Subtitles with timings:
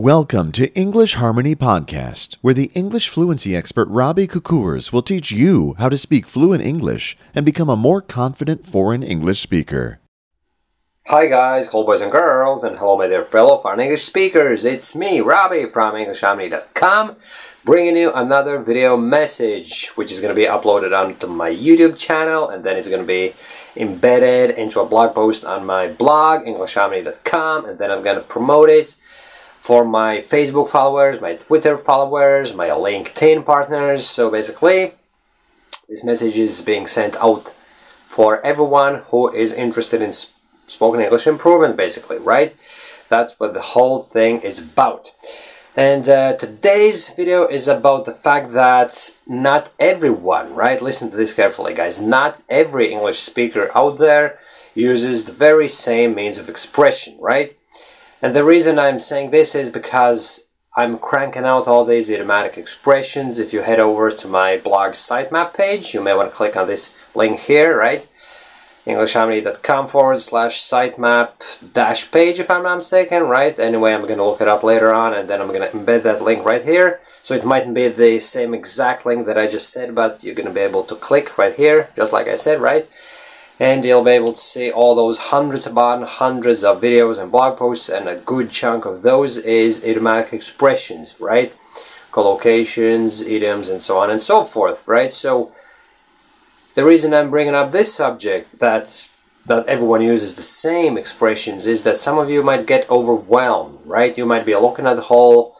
[0.00, 5.74] Welcome to English Harmony Podcast, where the English fluency expert Robbie Kukurs will teach you
[5.78, 10.00] how to speak fluent English and become a more confident foreign English speaker.
[11.08, 14.64] Hi guys, hello boys and girls, and hello my dear fellow foreign English speakers.
[14.64, 17.16] It's me, Robbie from EnglishHarmony.com,
[17.66, 22.48] bringing you another video message, which is going to be uploaded onto my YouTube channel,
[22.48, 23.34] and then it's going to be
[23.76, 28.70] embedded into a blog post on my blog, EnglishHarmony.com, and then I'm going to promote
[28.70, 28.94] it
[29.60, 34.06] for my Facebook followers, my Twitter followers, my LinkedIn partners.
[34.06, 34.94] So basically,
[35.86, 37.52] this message is being sent out
[38.06, 40.14] for everyone who is interested in
[40.66, 42.56] spoken English improvement, basically, right?
[43.10, 45.12] That's what the whole thing is about.
[45.76, 50.80] And uh, today's video is about the fact that not everyone, right?
[50.80, 52.00] Listen to this carefully, guys.
[52.00, 54.38] Not every English speaker out there
[54.74, 57.52] uses the very same means of expression, right?
[58.22, 63.38] And the reason I'm saying this is because I'm cranking out all these idiomatic expressions.
[63.38, 66.66] If you head over to my blog sitemap page, you may want to click on
[66.66, 68.06] this link here, right?
[68.86, 73.58] EnglishHarmony.com forward slash sitemap dash page, if I'm not mistaken, right?
[73.58, 76.02] Anyway, I'm going to look it up later on and then I'm going to embed
[76.02, 77.00] that link right here.
[77.22, 80.48] So it mightn't be the same exact link that I just said, but you're going
[80.48, 82.88] to be able to click right here, just like I said, right?
[83.60, 87.58] And you'll be able to see all those hundreds upon hundreds of videos and blog
[87.58, 91.54] posts and a good chunk of those is idiomatic expressions right?
[92.10, 95.12] Collocations idioms and so on and so forth right?
[95.12, 95.52] So
[96.74, 99.08] the reason I'm bringing up this subject that
[99.46, 104.16] that everyone uses the same expressions is that some of you might get overwhelmed right?
[104.16, 105.54] You might be looking at the whole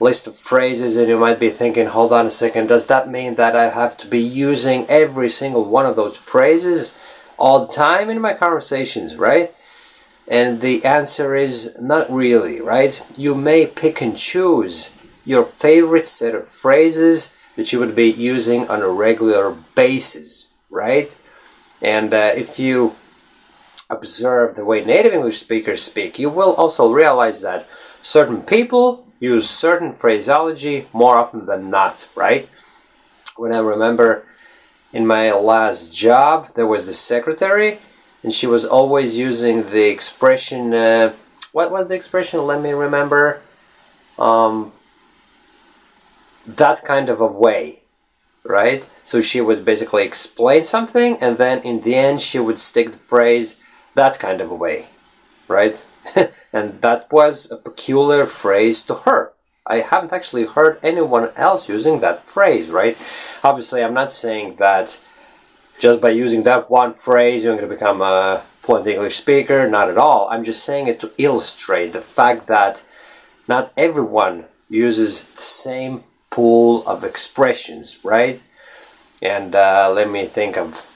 [0.00, 3.34] list of phrases and you might be thinking hold on a second does that mean
[3.34, 6.96] that I have to be using every single one of those phrases
[7.38, 9.54] all the time in my conversations, right?
[10.26, 13.00] And the answer is not really, right?
[13.16, 14.94] You may pick and choose
[15.24, 21.16] your favorite set of phrases that you would be using on a regular basis, right?
[21.80, 22.94] And uh, if you
[23.90, 27.66] observe the way native English speakers speak, you will also realize that
[28.02, 32.48] certain people use certain phraseology more often than not, right?
[33.36, 34.27] When I remember
[34.92, 37.78] in my last job there was the secretary
[38.22, 41.12] and she was always using the expression uh,
[41.52, 42.46] what was the expression?
[42.46, 43.40] Let me remember.
[44.18, 44.72] Um,
[46.46, 47.80] that kind of a way
[48.44, 48.88] right?
[49.02, 52.98] So she would basically explain something and then in the end she would stick the
[52.98, 53.60] phrase
[53.94, 54.86] that kind of a way
[55.48, 55.82] right?
[56.52, 59.32] And that was a peculiar phrase to her
[59.68, 62.96] I haven't actually heard anyone else using that phrase, right?
[63.44, 64.98] Obviously, I'm not saying that
[65.78, 69.68] just by using that one phrase you're going to become a fluent English speaker.
[69.68, 70.28] Not at all.
[70.30, 72.82] I'm just saying it to illustrate the fact that
[73.46, 78.42] not everyone uses the same pool of expressions, right?
[79.22, 80.86] And uh, let me think of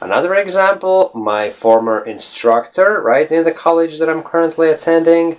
[0.00, 1.10] another example.
[1.14, 5.38] My former instructor, right, in the college that I'm currently attending,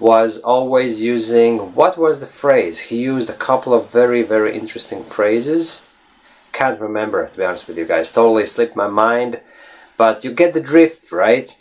[0.00, 2.80] was always using what was the phrase?
[2.80, 5.86] He used a couple of very, very interesting phrases.
[6.52, 8.10] Can't remember, to be honest with you guys.
[8.10, 9.40] Totally slipped my mind.
[9.96, 11.54] But you get the drift, right?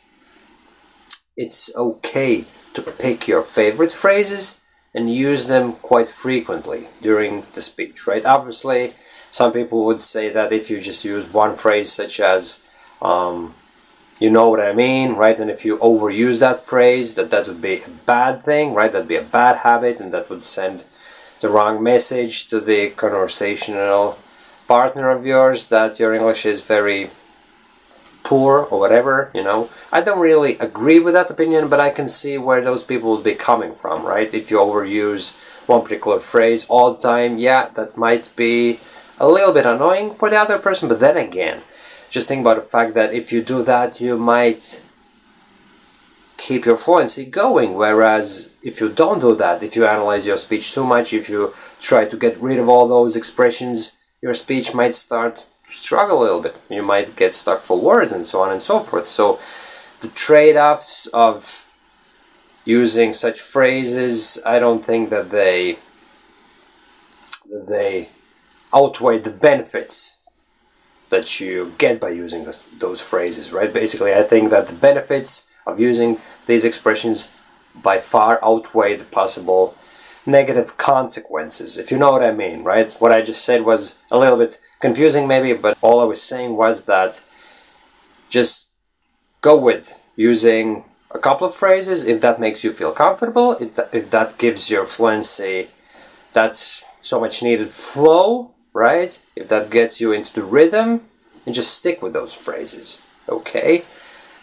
[1.35, 4.61] It's okay to pick your favorite phrases
[4.93, 8.25] and use them quite frequently during the speech, right?
[8.25, 8.93] Obviously,
[9.31, 12.63] some people would say that if you just use one phrase, such as
[13.01, 13.53] um,
[14.19, 15.39] you know what I mean, right?
[15.39, 18.91] And if you overuse that phrase, that that would be a bad thing, right?
[18.91, 20.83] That'd be a bad habit, and that would send
[21.39, 24.19] the wrong message to the conversational
[24.67, 27.09] partner of yours that your English is very
[28.23, 29.69] poor or whatever, you know.
[29.91, 33.23] I don't really agree with that opinion, but I can see where those people would
[33.23, 34.31] be coming from, right?
[34.33, 35.35] If you overuse
[35.65, 38.79] one particular phrase all the time, yeah, that might be
[39.17, 41.61] a little bit annoying for the other person, but then again,
[42.09, 44.81] just think about the fact that if you do that, you might
[46.37, 47.75] keep your fluency going.
[47.75, 51.53] Whereas if you don't do that, if you analyze your speech too much, if you
[51.79, 56.23] try to get rid of all those expressions, your speech might start to struggle a
[56.23, 56.55] little bit.
[56.69, 59.05] You might get stuck for words and so on and so forth.
[59.05, 59.39] So
[60.01, 61.63] the trade-offs of
[62.65, 65.77] using such phrases, I don't think that they
[67.49, 68.09] that they
[68.73, 70.18] outweigh the benefits
[71.09, 73.73] that you get by using this, those phrases, right?
[73.73, 77.31] Basically, I think that the benefits of using these expressions
[77.75, 79.75] by far outweigh the possible
[80.25, 82.91] negative consequences, if you know what I mean, right?
[82.99, 86.55] What I just said was a little bit confusing maybe, but all I was saying
[86.55, 87.21] was that
[88.29, 88.67] just
[89.41, 94.11] go with using a couple of phrases if that makes you feel comfortable, if that,
[94.11, 95.69] that gives your fluency
[96.33, 99.19] that's so much needed flow, right?
[99.35, 101.09] If that gets you into the rhythm,
[101.45, 103.83] and just stick with those phrases, okay?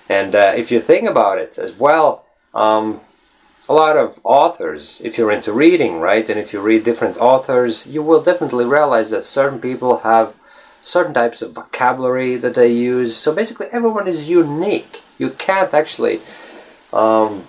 [0.08, 2.24] And uh, if you think about it as well,
[2.54, 3.00] um,
[3.68, 7.86] a lot of authors, if you're into reading, right, and if you read different authors,
[7.86, 10.34] you will definitely realize that certain people have
[10.80, 13.16] certain types of vocabulary that they use.
[13.16, 15.02] So basically, everyone is unique.
[15.18, 16.20] You can't actually
[16.92, 17.44] um,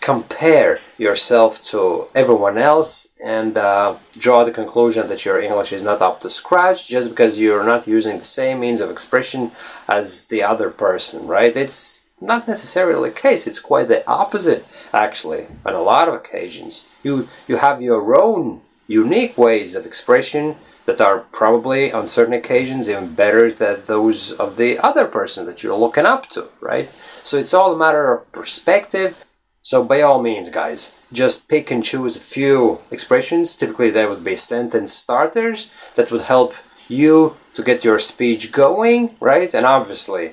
[0.00, 6.00] compare yourself to everyone else and uh, draw the conclusion that your English is not
[6.00, 9.50] up to scratch just because you're not using the same means of expression
[9.88, 11.56] as the other person, right?
[11.56, 13.46] It's not necessarily the case.
[13.46, 16.88] It's quite the opposite, actually, on a lot of occasions.
[17.02, 22.88] You, you have your own unique ways of expression that are probably on certain occasions
[22.88, 26.92] even better than those of the other person that you're looking up to, right?
[27.22, 29.24] So it's all a matter of perspective.
[29.62, 33.56] So by all means, guys, just pick and choose a few expressions.
[33.56, 36.54] Typically, they would be sentence starters that would help
[36.88, 39.54] you to get your speech going, right?
[39.54, 40.32] And obviously,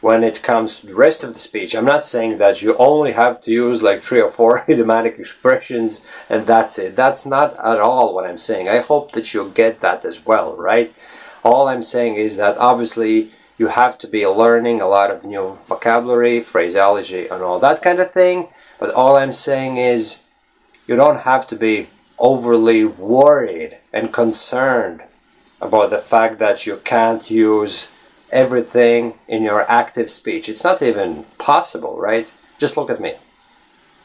[0.00, 1.74] when it comes to the rest of the speech.
[1.74, 6.04] I'm not saying that you only have to use like three or four idiomatic expressions
[6.30, 6.94] and that's it.
[6.94, 8.68] That's not at all what I'm saying.
[8.68, 10.94] I hope that you get that as well, right?
[11.42, 15.54] All I'm saying is that obviously you have to be learning a lot of new
[15.66, 18.48] vocabulary, phraseology, and all that kind of thing.
[18.78, 20.22] But all I'm saying is
[20.86, 21.88] you don't have to be
[22.18, 25.02] overly worried and concerned
[25.60, 27.90] about the fact that you can't use
[28.30, 30.48] everything in your active speech.
[30.48, 32.30] It's not even possible, right?
[32.58, 33.14] Just look at me.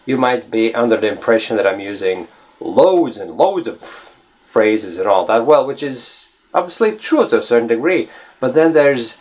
[0.05, 2.27] You might be under the impression that I'm using
[2.59, 7.41] loads and loads of phrases and all that, well, which is obviously true to a
[7.41, 8.09] certain degree,
[8.39, 9.17] but then there's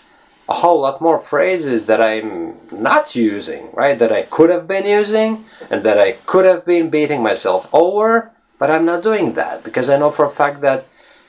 [0.48, 3.98] a whole lot more phrases that I'm not using, right?
[3.98, 8.32] That I could have been using and that I could have been beating myself over,
[8.58, 10.86] but I'm not doing that because I know for a fact that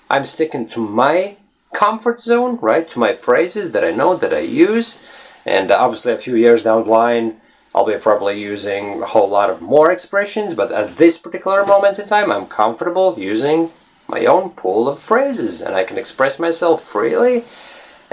[0.10, 1.38] I'm sticking to my
[1.74, 5.00] comfort zone, right, to my phrases that I know that I use.
[5.46, 7.38] And obviously, a few years down the line,
[7.76, 11.98] I'll be probably using a whole lot of more expressions, but at this particular moment
[11.98, 13.72] in time, I'm comfortable using
[14.08, 17.46] my own pool of phrases and I can express myself freely.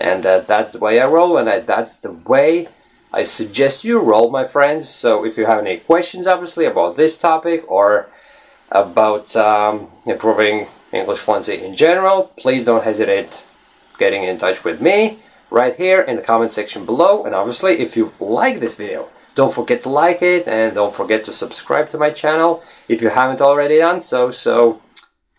[0.00, 2.68] And uh, that's the way I roll, and I, that's the way
[3.12, 4.88] I suggest you roll, my friends.
[4.88, 8.08] So if you have any questions, obviously, about this topic or
[8.70, 13.42] about um, improving English fluency in general, please don't hesitate
[13.98, 15.18] getting in touch with me
[15.50, 17.24] right here in the comment section below.
[17.24, 21.24] And obviously, if you like this video, don't forget to like it and don't forget
[21.24, 24.30] to subscribe to my channel if you haven't already done so.
[24.30, 24.80] So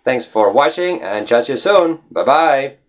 [0.04, 2.00] thanks for watching and chat to you soon.
[2.12, 2.81] Bye bye.